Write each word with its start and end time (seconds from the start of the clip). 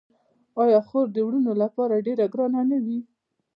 آیا 0.63 0.79
خور 0.87 1.05
د 1.13 1.17
وروڼو 1.27 1.53
لپاره 1.63 2.03
ډیره 2.07 2.25
ګرانه 2.33 2.61
نه 2.71 2.77
وي؟ 2.85 2.99